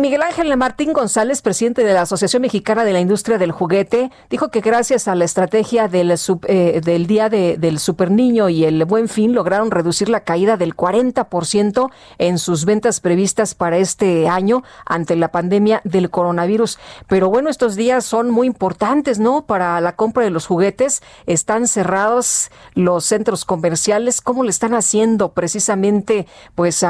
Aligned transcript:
Miguel 0.00 0.22
Ángel 0.22 0.56
Martín 0.56 0.92
González, 0.92 1.42
presidente 1.42 1.84
de 1.84 1.92
la 1.92 2.02
Asociación 2.02 2.40
Mexicana 2.40 2.84
de 2.84 2.92
la 2.92 3.00
Industria 3.00 3.36
del 3.36 3.52
Juguete, 3.52 4.10
dijo 4.30 4.50
que 4.50 4.60
gracias 4.60 5.08
a 5.08 5.14
la 5.14 5.24
estrategia 5.24 5.88
del, 5.88 6.14
eh, 6.48 7.04
Día 7.06 7.28
de, 7.28 7.56
del 7.58 7.78
Super 7.78 8.10
Niño 8.10 8.48
y 8.48 8.64
el 8.64 8.84
Buen 8.86 9.08
Fin 9.08 9.34
lograron 9.34 9.70
reducir 9.70 10.08
la 10.08 10.20
caída 10.20 10.56
del 10.56 10.74
40% 10.74 11.90
en 12.18 12.38
sus 12.38 12.64
ventas 12.64 13.00
previstas 13.00 13.54
para 13.54 13.76
este 13.76 14.28
año 14.28 14.62
ante 14.86 15.16
la 15.16 15.32
pandemia 15.32 15.82
del 15.84 16.08
coronavirus. 16.08 16.78
Pero 17.06 17.28
bueno, 17.28 17.50
estos 17.50 17.76
días 17.76 18.04
son 18.04 18.30
muy 18.30 18.46
importantes, 18.46 19.18
¿no? 19.18 19.44
Para 19.44 19.80
la 19.80 19.96
compra 19.96 20.24
de 20.24 20.30
los 20.30 20.46
juguetes. 20.46 21.02
Están 21.26 21.68
cerrados 21.68 22.50
los 22.74 23.04
centros 23.04 23.44
comerciales. 23.44 24.20
¿Cómo 24.20 24.44
le 24.44 24.50
están 24.50 24.72
haciendo 24.74 25.32
precisamente, 25.32 26.26
pues, 26.54 26.84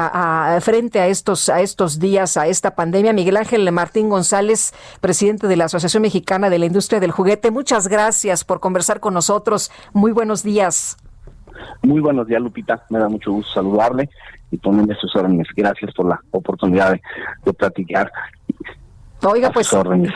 frente 0.61 0.99
a 0.99 1.07
estos, 1.07 1.49
a 1.49 1.61
estos 1.61 1.99
días, 1.99 2.37
a 2.37 2.47
esta 2.47 2.75
pandemia? 2.75 3.00
Miguel 3.11 3.37
Ángel 3.37 3.69
Martín 3.71 4.09
González, 4.09 4.73
presidente 5.01 5.47
de 5.47 5.55
la 5.57 5.65
Asociación 5.65 6.03
Mexicana 6.03 6.49
de 6.49 6.59
la 6.59 6.67
Industria 6.67 6.99
del 6.99 7.11
Juguete. 7.11 7.49
Muchas 7.49 7.87
gracias 7.87 8.43
por 8.45 8.59
conversar 8.59 8.99
con 8.99 9.13
nosotros. 9.13 9.71
Muy 9.93 10.11
buenos 10.11 10.43
días. 10.43 10.97
Muy 11.81 11.99
buenos 11.99 12.27
días, 12.27 12.41
Lupita. 12.41 12.85
Me 12.89 12.99
da 12.99 13.09
mucho 13.09 13.31
gusto 13.31 13.51
saludarle 13.53 14.09
y 14.51 14.57
ponerme 14.57 14.95
sus 14.95 15.15
órdenes. 15.15 15.47
Gracias 15.55 15.93
por 15.93 16.07
la 16.07 16.21
oportunidad 16.31 16.91
de, 16.91 17.01
de 17.43 17.53
platicar 17.53 18.11
Oiga, 19.23 19.51
pues 19.51 19.69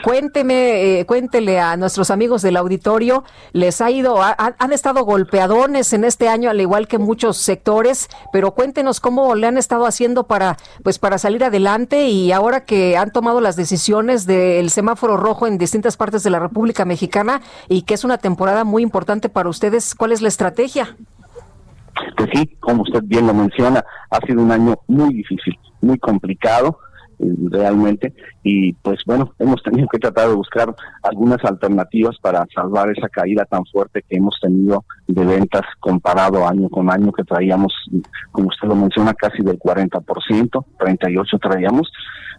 cuénteme, 0.04 1.00
eh, 1.00 1.06
cuéntele 1.06 1.60
a 1.60 1.78
nuestros 1.78 2.10
amigos 2.10 2.42
del 2.42 2.58
auditorio, 2.58 3.24
les 3.54 3.80
ha 3.80 3.92
ido, 3.92 4.18
han 4.20 4.72
estado 4.72 5.06
golpeadones 5.06 5.94
en 5.94 6.04
este 6.06 6.28
año, 6.28 6.50
al 6.50 6.60
igual 6.60 6.88
que 6.88 6.98
muchos 6.98 7.38
sectores, 7.38 8.10
pero 8.34 8.52
cuéntenos 8.52 9.00
cómo 9.00 9.36
le 9.36 9.46
han 9.46 9.60
estado 9.60 9.86
haciendo 9.86 10.24
para, 10.24 10.58
pues, 10.82 10.98
para 10.98 11.20
salir 11.20 11.44
adelante 11.44 12.08
y 12.08 12.32
ahora 12.32 12.66
que 12.66 12.98
han 12.98 13.12
tomado 13.12 13.42
las 13.42 13.56
decisiones 13.56 14.26
del 14.26 14.72
semáforo 14.72 15.18
rojo 15.18 15.46
en 15.46 15.60
distintas 15.60 15.98
partes 15.98 16.24
de 16.24 16.32
la 16.32 16.40
República 16.40 16.84
Mexicana 16.84 17.42
y 17.70 17.84
que 17.84 17.94
es 17.94 18.06
una 18.06 18.18
temporada 18.18 18.64
muy 18.64 18.82
importante 18.82 19.30
para 19.30 19.50
ustedes, 19.50 19.94
¿cuál 19.94 20.14
es 20.14 20.24
la 20.24 20.30
estrategia? 20.30 20.98
Pues 22.18 22.30
sí, 22.34 22.58
como 22.60 22.82
usted 22.82 23.04
bien 23.04 23.28
lo 23.28 23.36
menciona, 23.36 23.86
ha 24.10 24.20
sido 24.26 24.42
un 24.42 24.52
año 24.52 24.80
muy 24.88 25.14
difícil, 25.14 25.60
muy 25.82 26.00
complicado 26.00 26.80
realmente. 27.20 28.14
Y 28.44 28.74
pues 28.74 29.00
bueno 29.06 29.34
hemos 29.40 29.62
tenido 29.64 29.88
que 29.88 30.00
tratar 30.00 30.30
de 30.30 30.36
buscar 30.36 30.74
algunas 31.04 31.44
alternativas 31.44 32.18
para 32.22 32.46
salvar 32.54 32.90
esa 32.90 33.10
caída 33.10 33.46
tan 33.46 33.66
fuerte 33.66 34.04
que 34.08 34.18
hemos 34.18 34.38
tenido 34.42 34.86
de 35.08 35.26
ventas 35.26 35.64
comparado 35.80 36.48
año 36.48 36.70
con 36.70 36.92
año 36.92 37.12
que 37.12 37.24
traíamos 37.24 37.74
como 38.32 38.48
usted 38.48 38.68
lo 38.68 38.76
menciona 38.76 39.14
casi 39.14 39.44
del 39.44 39.60
40% 39.60 40.66
38 40.78 41.38
traíamos. 41.40 41.92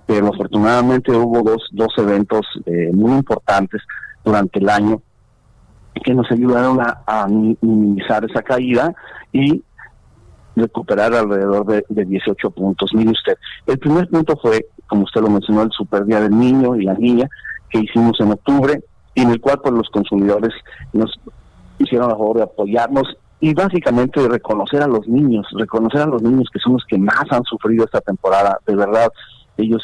Pero 0.06 0.28
afortunadamente 0.28 1.10
hubo 1.12 1.42
dos 1.42 1.68
dos 1.72 1.92
eventos 1.98 2.46
eh, 2.66 2.90
muy 2.92 3.12
importantes 3.12 3.82
durante 4.24 4.58
el 4.58 4.68
año 4.68 5.02
que 6.04 6.14
nos 6.14 6.30
ayudaron 6.30 6.80
a, 6.80 7.02
a 7.06 7.26
minimizar 7.26 8.24
esa 8.24 8.42
caída 8.42 8.94
y 9.32 9.62
recuperar 10.56 11.14
alrededor 11.14 11.66
de, 11.66 11.84
de 11.88 12.04
18 12.04 12.50
puntos. 12.50 12.90
Mire 12.94 13.10
usted, 13.10 13.36
el 13.66 13.78
primer 13.78 14.08
punto 14.08 14.36
fue, 14.40 14.66
como 14.88 15.04
usted 15.04 15.20
lo 15.20 15.30
mencionó, 15.30 15.62
el 15.62 15.70
Super 15.70 16.04
Día 16.04 16.20
del 16.20 16.36
Niño 16.36 16.74
y 16.76 16.84
la 16.84 16.94
Niña, 16.94 17.28
que 17.70 17.80
hicimos 17.80 18.18
en 18.20 18.32
octubre, 18.32 18.82
y 19.14 19.22
en 19.22 19.30
el 19.30 19.40
cual 19.40 19.60
pues, 19.62 19.74
los 19.74 19.88
consumidores 19.90 20.52
nos 20.92 21.12
hicieron 21.78 22.10
a 22.10 22.14
favor 22.14 22.38
de 22.38 22.42
apoyarnos 22.44 23.16
y 23.40 23.52
básicamente 23.52 24.26
reconocer 24.26 24.82
a 24.82 24.86
los 24.86 25.06
niños, 25.06 25.46
reconocer 25.58 26.02
a 26.02 26.06
los 26.06 26.22
niños 26.22 26.48
que 26.52 26.58
son 26.58 26.74
los 26.74 26.84
que 26.86 26.98
más 26.98 27.24
han 27.30 27.42
sufrido 27.44 27.84
esta 27.84 28.00
temporada. 28.00 28.58
De 28.66 28.74
verdad, 28.74 29.08
ellos 29.56 29.82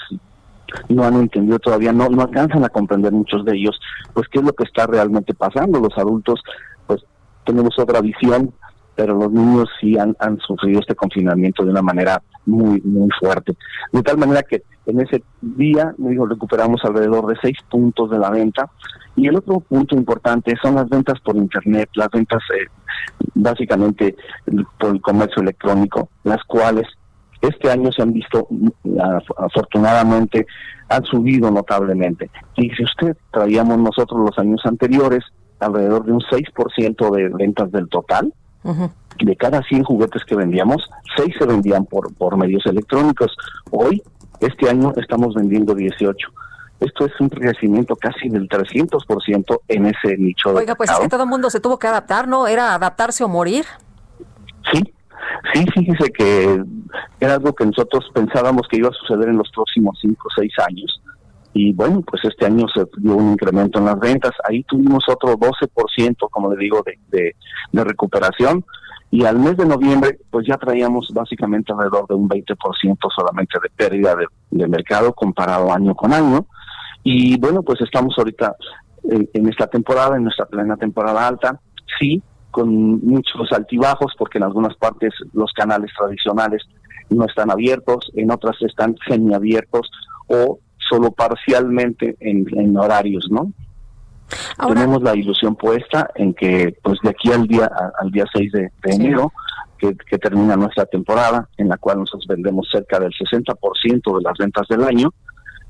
no 0.89 1.05
han 1.05 1.15
entendido 1.17 1.59
todavía, 1.59 1.93
no, 1.93 2.09
no 2.09 2.23
alcanzan 2.23 2.65
a 2.65 2.71
comprender 2.71 3.13
muchos 3.13 3.45
de 3.45 3.57
ellos, 3.57 3.79
pues 4.15 4.27
qué 4.29 4.39
es 4.39 4.45
lo 4.45 4.53
que 4.53 4.65
está 4.65 4.87
realmente 4.87 5.35
pasando. 5.35 5.81
Los 5.81 5.97
adultos, 5.99 6.41
pues 6.87 7.05
tenemos 7.45 7.79
otra 7.79 8.01
visión 8.01 8.53
pero 8.95 9.15
los 9.15 9.33
niños 9.33 9.69
sí 9.81 9.99
han, 9.99 10.17
han 10.19 10.39
sufrido 10.39 10.81
este 10.81 10.95
confinamiento 10.95 11.65
de 11.65 11.71
una 11.71 11.83
manera 11.83 12.23
muy, 12.47 12.81
muy 12.83 13.09
fuerte. 13.21 13.55
De 13.93 14.03
tal 14.03 14.19
manera 14.19 14.43
que 14.43 14.63
en 14.87 15.01
ese 15.01 15.23
día, 15.41 15.95
recuperamos 15.99 16.81
alrededor 16.85 17.27
de 17.27 17.37
seis 17.41 17.57
puntos 17.71 18.11
de 18.11 18.19
la 18.19 18.31
venta. 18.31 18.69
Y 19.15 19.29
el 19.29 19.37
otro 19.37 19.61
punto 19.61 19.95
importante 19.95 20.55
son 20.63 20.75
las 20.75 20.89
ventas 20.89 21.21
por 21.21 21.37
Internet, 21.37 21.91
las 21.95 22.09
ventas 22.11 22.43
eh, 22.55 22.67
básicamente 23.35 24.17
por 24.79 24.91
el 24.91 25.01
comercio 25.01 25.43
electrónico, 25.43 26.09
las 26.25 26.43
cuales 26.45 26.87
este 27.41 27.71
año 27.71 27.91
se 27.93 28.03
han 28.03 28.13
visto, 28.13 28.49
afortunadamente, 29.37 30.47
han 30.89 31.05
subido 31.05 31.51
notablemente. 31.51 32.31
Y 32.57 32.71
si 32.71 32.85
usted 32.85 33.17
traíamos 33.33 33.79
nosotros 33.79 34.21
los 34.21 34.39
años 34.39 34.61
anteriores, 34.65 35.25
alrededor 35.59 36.05
de 36.05 36.13
un 36.13 36.21
6% 36.21 37.17
de 37.17 37.29
ventas 37.29 37.71
del 37.71 37.89
total, 37.89 38.33
de 38.63 39.37
cada 39.37 39.63
100 39.63 39.85
juguetes 39.85 40.25
que 40.25 40.37
vendíamos, 40.37 40.89
6 41.17 41.35
se 41.39 41.47
vendían 41.47 41.85
por, 41.85 42.15
por 42.15 42.37
medios 42.37 42.65
electrónicos. 42.67 43.37
Hoy, 43.71 44.03
este 44.41 44.69
año, 44.71 44.93
estamos 44.97 45.35
vendiendo 45.35 45.75
18 45.75 46.29
esto 46.83 47.07
es 47.07 47.13
un 47.21 47.29
crecimiento 47.29 47.95
casi 47.97 48.29
del 48.29 48.49
300% 48.49 49.61
en 49.69 49.87
ese 49.87 50.17
nicho. 50.19 50.51
Oiga, 50.51 50.75
pues 50.75 50.91
es 50.91 50.99
que 50.99 51.09
todo 51.09 51.23
el 51.23 51.29
mundo 51.29 51.49
se 51.49 51.61
tuvo 51.61 51.79
que 51.79 51.87
adaptar, 51.87 52.27
¿no? 52.27 52.47
¿Era 52.47 52.75
adaptarse 52.75 53.23
o 53.23 53.29
morir? 53.29 53.65
Sí, 54.73 54.83
sí, 55.53 55.65
fíjese 55.75 56.11
que 56.13 56.65
era 57.21 57.35
algo 57.35 57.55
que 57.55 57.67
nosotros 57.67 58.11
pensábamos 58.13 58.67
que 58.69 58.79
iba 58.79 58.89
a 58.89 58.93
suceder 58.93 59.29
en 59.29 59.39
los 59.39 59.51
próximos 59.51 59.97
5 60.01 60.29
o 60.29 60.41
6 60.41 60.53
años. 60.69 61.03
Y 61.55 61.73
bueno, 61.73 62.03
pues 62.03 62.25
este 62.25 62.47
año 62.47 62.67
se 62.75 62.85
dio 62.99 63.17
un 63.17 63.33
incremento 63.33 63.79
en 63.79 63.87
las 63.87 63.99
ventas. 64.01 64.33
Ahí 64.49 64.63
tuvimos 64.65 65.05
otro 65.09 65.37
12%, 65.37 66.31
como 66.31 66.53
le 66.53 66.59
digo, 66.59 66.83
de, 66.85 67.35
de, 67.73 67.85
recuperación. 67.85 68.65
Y 69.11 69.25
al 69.27 69.39
mes 69.39 69.59
de 69.59 69.67
noviembre, 69.67 70.19
pues 70.31 70.47
ya 70.47 70.57
traíamos 70.57 71.09
básicamente 71.13 71.73
alrededor 71.73 72.09
de 72.09 72.15
un 72.15 72.29
20% 72.29 72.57
solamente 73.15 73.59
de 73.63 73.69
pérdida 73.77 74.17
de, 74.51 74.69
mercado 74.69 75.13
comparado 75.13 75.73
año 75.73 75.95
con 75.95 76.15
año. 76.15 76.47
Y 77.03 77.39
bueno, 77.39 77.63
pues 77.63 77.81
estamos 77.83 78.15
ahorita 78.17 78.57
en, 79.05 79.29
en 79.35 79.49
esta 79.49 79.67
temporada, 79.67 80.17
en 80.17 80.25
nuestra 80.25 80.47
plena 80.47 80.77
temporada 80.77 81.29
alta, 81.29 81.61
sí, 81.99 82.23
con 82.51 83.05
muchos 83.05 83.53
altibajos, 83.53 84.15
porque 84.17 84.39
en 84.39 84.45
algunas 84.45 84.75
partes 84.77 85.13
los 85.35 85.53
canales 85.53 85.91
tradicionales 85.99 86.63
no 87.11 87.27
están 87.27 87.51
abiertos, 87.51 88.11
en 88.15 88.31
otras 88.31 88.57
están 88.63 88.97
semiabiertos 89.07 89.91
o 90.29 90.59
solo 90.93 91.11
parcialmente 91.11 92.17
en, 92.21 92.77
horarios, 92.77 93.29
¿no? 93.31 93.51
Tenemos 94.69 95.03
la 95.03 95.17
ilusión 95.17 95.57
puesta 95.57 96.11
en 96.15 96.35
que, 96.35 96.77
pues 96.83 96.99
de 97.03 97.11
aquí 97.11 97.33
al 97.33 97.47
día 97.47 97.71
al 97.99 98.11
día 98.11 98.25
6 98.33 98.53
de, 98.53 98.71
enero, 98.85 99.33
que, 99.79 100.19
termina 100.19 100.57
nuestra 100.57 100.85
temporada, 100.87 101.49
en 101.57 101.69
la 101.69 101.79
cual 101.79 102.01
nosotros 102.01 102.27
vendemos 102.29 102.69
cerca 102.71 102.99
del 103.01 103.13
60% 103.13 104.17
de 104.17 104.23
las 104.23 104.39
ventas 104.39 104.69
del 104.69 104.85
año, 104.85 105.13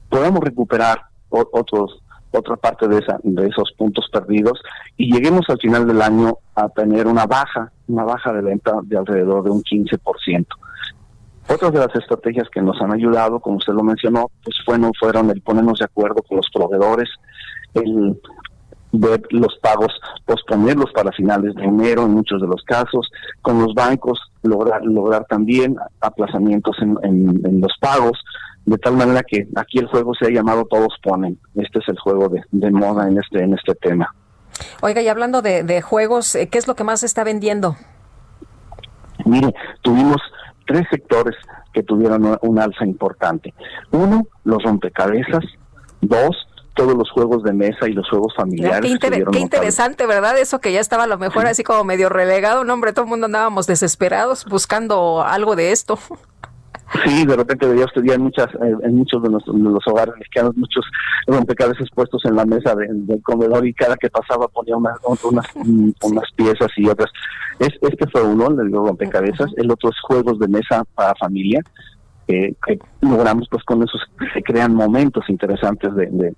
podamos 0.08 0.40
recuperar 0.40 1.02
otros 1.28 2.02
otra 2.34 2.56
parte 2.56 2.88
de, 2.88 2.98
esa, 2.98 3.18
de 3.22 3.46
esos 3.46 3.72
puntos 3.76 4.08
perdidos 4.10 4.58
y 4.96 5.12
lleguemos 5.12 5.44
al 5.50 5.58
final 5.58 5.86
del 5.86 6.00
año 6.00 6.38
a 6.54 6.66
tener 6.70 7.06
una 7.06 7.26
baja, 7.26 7.70
una 7.88 8.04
baja 8.04 8.32
de 8.32 8.40
venta 8.40 8.72
de 8.84 8.96
alrededor 8.96 9.44
de 9.44 9.50
un 9.50 9.62
15%. 9.62 10.46
Otras 11.48 11.72
de 11.72 11.78
las 11.80 11.94
estrategias 11.94 12.48
que 12.50 12.62
nos 12.62 12.80
han 12.80 12.92
ayudado, 12.92 13.40
como 13.40 13.56
usted 13.56 13.72
lo 13.72 13.82
mencionó, 13.82 14.30
pues 14.44 14.56
fueron, 14.64 14.92
fueron 14.98 15.30
el 15.30 15.40
ponernos 15.42 15.78
de 15.78 15.84
acuerdo 15.84 16.22
con 16.22 16.36
los 16.36 16.46
proveedores, 16.52 17.08
el 17.74 18.20
ver 18.92 19.22
los 19.30 19.56
pagos, 19.60 19.92
posponerlos 20.26 20.92
para 20.92 21.10
finales 21.12 21.54
de 21.54 21.64
enero 21.64 22.04
en 22.04 22.12
muchos 22.12 22.40
de 22.40 22.46
los 22.46 22.62
casos, 22.64 23.10
con 23.40 23.60
los 23.60 23.74
bancos 23.74 24.20
lograr, 24.42 24.84
lograr 24.84 25.24
también 25.26 25.76
aplazamientos 26.00 26.76
en, 26.80 26.96
en, 27.02 27.60
los 27.60 27.72
pagos, 27.80 28.22
de 28.66 28.76
tal 28.78 28.96
manera 28.96 29.22
que 29.22 29.48
aquí 29.56 29.78
el 29.78 29.86
juego 29.86 30.14
se 30.14 30.26
ha 30.26 30.30
llamado 30.30 30.64
todos 30.66 30.94
ponen. 31.02 31.38
Este 31.54 31.78
es 31.78 31.88
el 31.88 31.98
juego 31.98 32.28
de, 32.28 32.42
de 32.50 32.70
moda 32.70 33.08
en 33.08 33.18
este, 33.18 33.42
en 33.42 33.54
este 33.54 33.74
tema. 33.76 34.14
Oiga, 34.82 35.00
y 35.00 35.08
hablando 35.08 35.42
de, 35.42 35.64
de 35.64 35.80
juegos, 35.80 36.36
¿qué 36.50 36.58
es 36.58 36.68
lo 36.68 36.74
que 36.74 36.84
más 36.84 37.00
se 37.00 37.06
está 37.06 37.24
vendiendo? 37.24 37.76
Mire, 39.24 39.54
tuvimos 39.82 40.20
tres 40.66 40.86
sectores 40.90 41.36
que 41.72 41.82
tuvieron 41.82 42.38
un 42.40 42.58
alza 42.58 42.84
importante. 42.84 43.54
Uno, 43.90 44.26
los 44.44 44.62
rompecabezas. 44.62 45.44
Dos, 46.00 46.36
todos 46.74 46.94
los 46.96 47.10
juegos 47.10 47.42
de 47.42 47.52
mesa 47.52 47.88
y 47.88 47.92
los 47.92 48.08
juegos 48.08 48.34
familiares. 48.34 48.98
Qué, 49.00 49.38
interesante, 49.38 50.06
¿verdad? 50.06 50.38
Eso 50.38 50.60
que 50.60 50.72
ya 50.72 50.80
estaba 50.80 51.04
a 51.04 51.06
lo 51.06 51.18
mejor 51.18 51.46
así 51.46 51.62
como 51.62 51.84
medio 51.84 52.08
relegado, 52.08 52.64
no 52.64 52.74
hombre, 52.74 52.92
todo 52.92 53.04
el 53.04 53.10
mundo 53.10 53.26
andábamos 53.26 53.66
desesperados 53.66 54.44
buscando 54.46 55.22
algo 55.22 55.56
de 55.56 55.72
esto. 55.72 55.98
Sí, 57.04 57.24
de 57.24 57.36
repente 57.36 57.66
veía 57.66 57.86
usted 57.86 58.02
ya 58.04 58.14
en, 58.14 58.22
muchas, 58.22 58.48
eh, 58.54 58.76
en 58.82 58.96
muchos 58.96 59.22
de, 59.22 59.30
los 59.30 59.86
hogares 59.86 60.14
mexicanos, 60.16 60.56
muchos 60.56 60.84
rompecabezas 61.26 61.88
puestos 61.94 62.22
en 62.26 62.36
la 62.36 62.44
mesa 62.44 62.74
del 62.74 63.22
comedor 63.22 63.66
y 63.66 63.72
cada 63.72 63.96
que 63.96 64.10
pasaba 64.10 64.46
ponía 64.48 64.76
unas, 64.76 64.98
unas, 65.24 65.46
unas 65.54 66.32
piezas 66.36 66.70
y 66.76 66.88
otras. 66.88 67.10
Es, 67.58 67.70
este 67.80 68.06
fue 68.08 68.22
uno, 68.22 68.48
el 68.48 68.70
rompecabezas, 68.70 69.50
el 69.56 69.70
otro 69.70 69.90
es 69.90 69.96
juegos 70.02 70.38
de 70.38 70.48
mesa 70.48 70.84
para 70.94 71.14
familia, 71.14 71.60
que 72.26 72.54
logramos 73.00 73.46
pues 73.50 73.62
con 73.64 73.82
eso 73.82 73.98
se 74.32 74.42
crean 74.42 74.74
momentos 74.74 75.28
interesantes 75.28 75.94
de, 75.94 76.34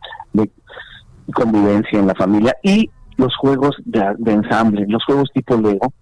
convivencia 1.32 1.98
en 1.98 2.06
la 2.06 2.14
familia. 2.14 2.54
Y 2.62 2.90
los 3.16 3.34
juegos 3.36 3.76
de, 3.84 4.02
de 4.18 4.32
ensamble, 4.32 4.86
los 4.88 5.04
juegos 5.04 5.30
tipo 5.32 5.56
Lego, 5.56 5.92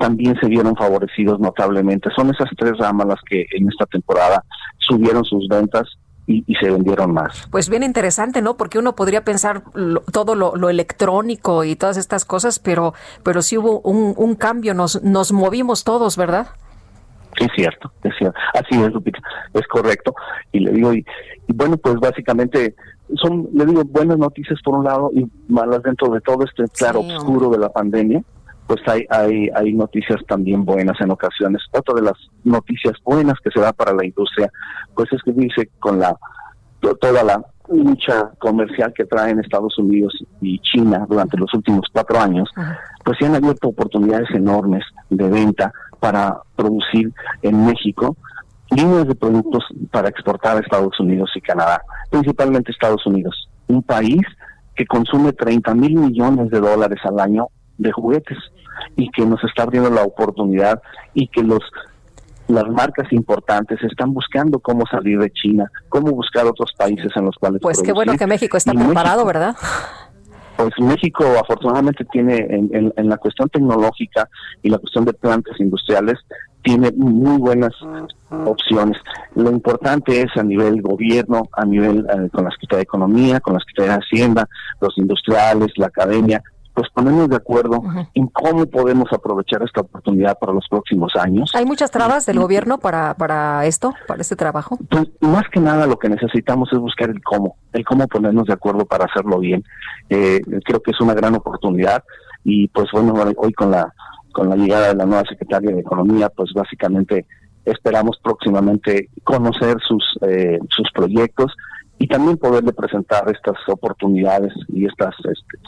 también 0.00 0.34
se 0.40 0.46
vieron 0.46 0.74
favorecidos 0.74 1.38
notablemente. 1.38 2.08
Son 2.16 2.30
esas 2.30 2.48
tres 2.56 2.72
ramas 2.78 3.06
las 3.06 3.20
que 3.28 3.44
en 3.52 3.68
esta 3.68 3.84
temporada 3.84 4.42
subieron 4.78 5.24
sus 5.24 5.46
ventas 5.46 5.86
y, 6.26 6.42
se 6.54 6.70
vendieron 6.70 7.12
más. 7.12 7.48
Pues 7.50 7.68
bien 7.68 7.82
interesante, 7.82 8.40
¿no? 8.40 8.56
Porque 8.56 8.78
uno 8.78 8.94
podría 8.94 9.24
pensar 9.24 9.62
todo 10.12 10.34
lo, 10.34 10.70
electrónico 10.70 11.64
y 11.64 11.76
todas 11.76 11.96
estas 11.96 12.24
cosas, 12.24 12.58
pero, 12.60 12.94
pero 13.24 13.42
sí 13.42 13.58
hubo 13.58 13.80
un, 13.80 14.34
cambio, 14.36 14.72
nos, 14.72 15.02
nos 15.02 15.32
movimos 15.32 15.84
todos, 15.84 16.16
¿verdad? 16.16 16.46
es 17.38 17.48
cierto, 17.54 17.92
es 18.04 18.12
cierto. 18.16 18.38
Así 18.54 18.80
es, 18.80 18.92
Lupita, 18.92 19.18
es 19.54 19.66
correcto. 19.66 20.14
Y 20.52 20.60
le 20.60 20.72
digo, 20.72 20.94
y, 20.94 21.04
bueno, 21.48 21.76
pues 21.76 21.96
básicamente 21.96 22.74
son, 23.16 23.48
le 23.52 23.66
digo, 23.66 23.82
buenas 23.84 24.18
noticias 24.18 24.60
por 24.62 24.78
un 24.78 24.84
lado 24.84 25.10
y 25.12 25.26
malas 25.48 25.82
dentro 25.82 26.08
de 26.08 26.20
todo 26.20 26.44
este 26.44 26.64
claro 26.68 27.00
oscuro 27.00 27.50
de 27.50 27.58
la 27.58 27.68
pandemia 27.68 28.22
pues 28.70 28.82
hay, 28.86 29.04
hay, 29.10 29.50
hay 29.52 29.72
noticias 29.72 30.20
también 30.28 30.64
buenas 30.64 30.96
en 31.00 31.10
ocasiones. 31.10 31.60
Otra 31.72 31.92
de 31.92 32.02
las 32.02 32.14
noticias 32.44 32.94
buenas 33.04 33.34
que 33.42 33.50
se 33.50 33.58
da 33.58 33.72
para 33.72 33.92
la 33.92 34.06
industria, 34.06 34.48
pues 34.94 35.12
es 35.12 35.20
que 35.24 35.32
dice 35.32 35.70
con 35.80 35.98
la 35.98 36.16
toda 37.00 37.24
la 37.24 37.44
lucha 37.68 38.30
comercial 38.38 38.92
que 38.94 39.06
traen 39.06 39.40
Estados 39.40 39.76
Unidos 39.76 40.16
y 40.40 40.60
China 40.60 41.04
durante 41.08 41.36
los 41.36 41.52
últimos 41.52 41.84
cuatro 41.92 42.20
años, 42.20 42.48
pues 43.04 43.18
se 43.18 43.26
han 43.26 43.34
abierto 43.34 43.66
oportunidades 43.66 44.30
enormes 44.30 44.84
de 45.08 45.28
venta 45.28 45.72
para 45.98 46.38
producir 46.54 47.12
en 47.42 47.66
México 47.66 48.16
líneas 48.70 49.08
de 49.08 49.16
productos 49.16 49.64
para 49.90 50.10
exportar 50.10 50.56
a 50.56 50.60
Estados 50.60 50.98
Unidos 51.00 51.28
y 51.34 51.40
Canadá, 51.40 51.82
principalmente 52.08 52.70
Estados 52.70 53.04
Unidos, 53.04 53.50
un 53.66 53.82
país 53.82 54.22
que 54.76 54.86
consume 54.86 55.32
30 55.32 55.74
mil 55.74 55.96
millones 55.96 56.50
de 56.50 56.60
dólares 56.60 57.00
al 57.02 57.18
año 57.18 57.48
de 57.80 57.92
juguetes 57.92 58.38
y 58.96 59.10
que 59.10 59.24
nos 59.26 59.42
está 59.44 59.64
abriendo 59.64 59.90
la 59.90 60.02
oportunidad 60.02 60.80
y 61.14 61.28
que 61.28 61.42
los 61.42 61.60
las 62.48 62.68
marcas 62.68 63.12
importantes 63.12 63.80
están 63.82 64.12
buscando 64.12 64.58
cómo 64.58 64.84
salir 64.90 65.20
de 65.20 65.30
China, 65.30 65.70
cómo 65.88 66.10
buscar 66.10 66.46
otros 66.46 66.72
países 66.76 67.12
en 67.14 67.26
los 67.26 67.36
cuales 67.36 67.60
Pues 67.62 67.80
qué 67.80 67.92
bueno 67.92 68.16
que 68.16 68.26
México 68.26 68.56
está 68.56 68.72
preparado, 68.72 69.24
¿verdad? 69.24 69.54
Pues 70.56 70.72
México 70.78 71.24
afortunadamente 71.40 72.04
tiene 72.06 72.38
en, 72.50 72.92
en, 72.94 73.08
la 73.08 73.16
cuestión 73.18 73.48
tecnológica 73.48 74.28
y 74.62 74.68
la 74.68 74.78
cuestión 74.78 75.04
de 75.04 75.12
plantas 75.12 75.58
industriales 75.60 76.18
tiene 76.62 76.90
muy 76.96 77.38
buenas 77.38 77.72
opciones. 78.30 78.98
Lo 79.34 79.50
importante 79.50 80.20
es 80.20 80.36
a 80.36 80.42
nivel 80.42 80.82
gobierno, 80.82 81.48
a 81.52 81.64
nivel 81.64 82.00
eh, 82.00 82.28
con 82.30 82.44
la 82.44 82.50
Secretaría 82.50 82.78
de 82.78 82.82
Economía, 82.82 83.40
con 83.40 83.54
la 83.54 83.60
Secretaría 83.60 83.92
de 83.92 84.04
Hacienda, 84.04 84.48
los 84.80 84.98
industriales, 84.98 85.68
la 85.76 85.86
academia, 85.86 86.42
pues 86.80 86.92
ponernos 86.94 87.28
de 87.28 87.36
acuerdo 87.36 87.82
en 88.14 88.26
cómo 88.28 88.64
podemos 88.64 89.12
aprovechar 89.12 89.62
esta 89.62 89.82
oportunidad 89.82 90.38
para 90.38 90.54
los 90.54 90.66
próximos 90.66 91.12
años. 91.14 91.50
¿Hay 91.54 91.66
muchas 91.66 91.90
trabas 91.90 92.24
del 92.24 92.38
gobierno 92.38 92.78
para, 92.78 93.12
para 93.12 93.66
esto, 93.66 93.92
para 94.08 94.22
este 94.22 94.34
trabajo? 94.34 94.78
Pues 94.88 95.10
más 95.20 95.44
que 95.52 95.60
nada 95.60 95.86
lo 95.86 95.98
que 95.98 96.08
necesitamos 96.08 96.72
es 96.72 96.78
buscar 96.78 97.10
el 97.10 97.22
cómo, 97.22 97.56
el 97.74 97.84
cómo 97.84 98.08
ponernos 98.08 98.46
de 98.46 98.54
acuerdo 98.54 98.86
para 98.86 99.04
hacerlo 99.04 99.40
bien. 99.40 99.62
Eh, 100.08 100.40
creo 100.64 100.80
que 100.80 100.92
es 100.92 101.00
una 101.02 101.12
gran 101.12 101.34
oportunidad 101.34 102.02
y 102.44 102.68
pues 102.68 102.88
bueno, 102.94 103.12
hoy 103.36 103.52
con 103.52 103.72
la, 103.72 103.92
con 104.32 104.48
la 104.48 104.56
llegada 104.56 104.88
de 104.88 104.94
la 104.94 105.04
nueva 105.04 105.24
secretaria 105.28 105.74
de 105.74 105.80
Economía, 105.80 106.30
pues 106.30 106.50
básicamente 106.54 107.26
esperamos 107.66 108.18
próximamente 108.22 109.10
conocer 109.22 109.76
sus, 109.86 110.02
eh, 110.22 110.58
sus 110.70 110.90
proyectos 110.94 111.52
y 111.98 112.06
también 112.06 112.38
poderle 112.38 112.72
presentar 112.72 113.30
estas 113.30 113.58
oportunidades 113.68 114.54
y 114.68 114.86
estas 114.86 115.14
este, 115.18 115.58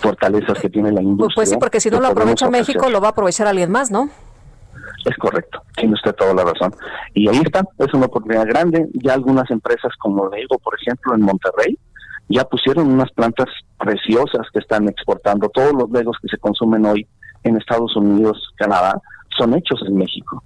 fortalezas 0.00 0.58
que 0.58 0.68
tiene 0.68 0.90
la 0.90 0.96
pues, 0.96 1.04
industria. 1.04 1.34
Pues 1.34 1.48
sí, 1.50 1.56
porque 1.58 1.80
si 1.80 1.90
no 1.90 2.00
lo 2.00 2.08
aprovecha 2.08 2.48
México, 2.50 2.88
lo 2.88 3.00
va 3.00 3.08
a 3.08 3.10
aprovechar 3.10 3.46
alguien 3.46 3.70
más, 3.70 3.90
¿no? 3.90 4.08
Es 5.04 5.16
correcto, 5.16 5.62
tiene 5.76 5.94
usted 5.94 6.14
toda 6.14 6.34
la 6.34 6.44
razón. 6.44 6.72
Y 7.14 7.28
ahí 7.28 7.40
está, 7.44 7.62
es 7.78 7.92
una 7.92 8.06
oportunidad 8.06 8.46
grande. 8.46 8.88
Ya 8.94 9.14
algunas 9.14 9.50
empresas 9.50 9.92
como 9.98 10.28
Lego, 10.28 10.58
por 10.58 10.74
ejemplo, 10.80 11.14
en 11.14 11.22
Monterrey, 11.22 11.78
ya 12.28 12.44
pusieron 12.44 12.88
unas 12.88 13.10
plantas 13.12 13.48
preciosas 13.78 14.46
que 14.52 14.60
están 14.60 14.88
exportando. 14.88 15.48
Todos 15.48 15.72
los 15.72 15.90
Legos 15.90 16.16
que 16.22 16.28
se 16.28 16.38
consumen 16.38 16.86
hoy 16.86 17.06
en 17.42 17.56
Estados 17.56 17.96
Unidos, 17.96 18.38
Canadá, 18.56 19.00
son 19.36 19.54
hechos 19.54 19.80
en 19.86 19.96
México. 19.96 20.42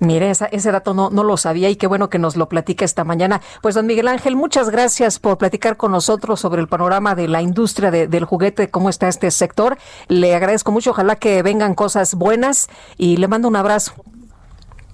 Mire, 0.00 0.30
ese 0.30 0.72
dato 0.72 0.94
no, 0.94 1.10
no 1.10 1.22
lo 1.24 1.36
sabía 1.36 1.68
y 1.68 1.76
qué 1.76 1.86
bueno 1.86 2.08
que 2.08 2.18
nos 2.18 2.34
lo 2.34 2.48
platica 2.48 2.86
esta 2.86 3.04
mañana. 3.04 3.42
Pues 3.60 3.74
don 3.74 3.84
Miguel 3.86 4.08
Ángel, 4.08 4.34
muchas 4.34 4.70
gracias 4.70 5.18
por 5.18 5.36
platicar 5.36 5.76
con 5.76 5.92
nosotros 5.92 6.40
sobre 6.40 6.62
el 6.62 6.68
panorama 6.68 7.14
de 7.14 7.28
la 7.28 7.42
industria 7.42 7.90
del 7.90 8.24
juguete, 8.24 8.70
cómo 8.70 8.88
está 8.88 9.08
este 9.08 9.30
sector. 9.30 9.76
Le 10.08 10.34
agradezco 10.34 10.72
mucho, 10.72 10.92
ojalá 10.92 11.16
que 11.16 11.42
vengan 11.42 11.74
cosas 11.74 12.14
buenas 12.14 12.68
y 12.96 13.18
le 13.18 13.28
mando 13.28 13.46
un 13.46 13.56
abrazo. 13.56 13.92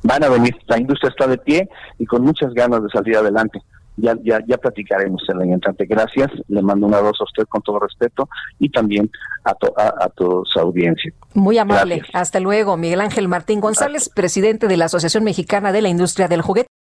Van 0.02 0.24
a 0.24 0.28
venir, 0.28 0.56
la 0.66 0.78
industria 0.78 1.10
está 1.10 1.28
de 1.28 1.38
pie 1.38 1.68
y 1.98 2.06
con 2.06 2.22
muchas 2.22 2.52
ganas 2.52 2.82
de 2.82 2.88
salir 2.90 3.16
adelante 3.16 3.62
ya, 3.96 4.16
ya, 4.22 4.40
ya 4.46 4.56
platicaremos 4.58 5.22
el 5.28 5.40
año 5.40 5.54
entrante. 5.54 5.86
Gracias, 5.86 6.30
le 6.48 6.62
mando 6.62 6.86
un 6.86 6.94
abrazo 6.94 7.22
a 7.22 7.24
usted 7.24 7.44
con 7.48 7.62
todo 7.62 7.78
respeto 7.78 8.28
y 8.58 8.68
también 8.68 9.10
a, 9.44 9.50
a, 9.50 10.08
toda 10.10 10.42
su 10.44 10.60
audiencia. 10.60 11.12
Muy 11.34 11.58
amable. 11.58 12.02
Hasta 12.12 12.40
luego, 12.40 12.76
Miguel 12.76 13.00
Ángel 13.00 13.28
Martín 13.28 13.60
González, 13.60 14.08
presidente 14.08 14.68
de 14.68 14.76
la 14.76 14.86
Asociación 14.86 15.24
Mexicana 15.24 15.72
de 15.72 15.82
la 15.82 15.88
Industria 15.88 16.28
del 16.28 16.42
Juguete. 16.42 16.68